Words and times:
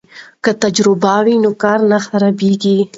که 0.43 0.51
تجربه 0.61 1.15
وي 1.23 1.35
نو 1.43 1.51
کار 1.63 1.79
نه 1.91 1.97
خرابېږي. 2.05 2.77